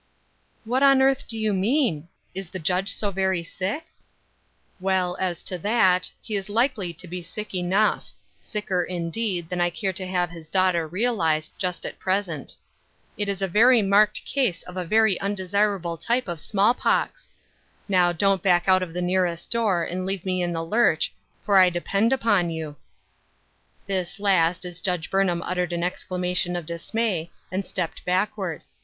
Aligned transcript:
"What 0.65 0.81
on 0.81 0.99
earth 0.99 1.27
do 1.27 1.37
you 1.37 1.53
mean? 1.53 2.07
Is 2.33 2.49
the 2.49 2.57
Judge 2.57 2.89
so 2.91 3.11
very 3.11 3.43
sick?"" 3.43 3.85
Well, 4.87 5.15
as 5.19 5.43
to 5.43 5.59
that, 5.59 6.09
he 6.23 6.35
is 6.35 6.49
likely 6.49 6.91
to 6.91 7.07
be 7.07 7.21
sick 7.21 7.53
enough— 7.53 8.09
sicker, 8.39 8.83
indeed, 8.83 9.47
than 9.49 9.61
I 9.61 9.69
care 9.69 9.93
to 9.93 10.07
have 10.07 10.31
his 10.31 10.49
daughter 10.49 10.87
realize, 10.87 11.49
just 11.59 11.85
at 11.85 11.99
present. 11.99 12.55
But 13.15 13.25
the 13.25 13.25
nat 13.25 13.27
ure 13.27 13.27
of 13.27 13.27
the 13.27 13.35
sickness 13.35 13.37
is 13.37 13.39
the 13.39 13.45
trouble, 13.45 13.45
It 13.45 13.45
is 13.45 13.47
a 13.47 13.59
very 13.59 13.81
marked 13.87 14.25
case 14.25 14.63
of 14.63 14.77
a 14.77 14.89
very 14.89 15.19
undesirable 15.19 15.97
type 15.97 16.27
of 16.27 16.39
small 16.39 16.73
pox 16.73 17.29
I 17.29 17.37
Now, 17.89 18.11
don't 18.11 18.41
back 18.41 18.67
out 18.67 18.81
of 18.81 18.93
the 18.95 19.03
nearest 19.03 19.51
door, 19.51 19.83
and 19.83 20.03
leave 20.07 20.25
me 20.25 20.41
in 20.41 20.51
the 20.51 20.65
lurch, 20.65 21.13
for 21.43 21.59
I 21.59 21.69
depend 21.69 22.11
on 22.11 22.49
you." 22.49 22.75
This 23.85 24.19
last, 24.19 24.65
as 24.65 24.81
Judge 24.81 25.11
Burnham 25.11 25.43
uttered 25.43 25.71
an 25.71 25.83
ex 25.83 26.03
clamation 26.03 26.57
of 26.57 26.65
dismay, 26.65 27.29
and 27.51 27.63
stepped 27.63 28.03
backward. 28.03 28.63